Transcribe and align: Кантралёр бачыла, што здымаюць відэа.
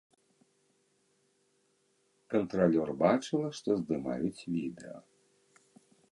Кантралёр 2.35 2.89
бачыла, 3.01 3.47
што 3.57 3.69
здымаюць 3.81 4.45
відэа. 4.55 4.97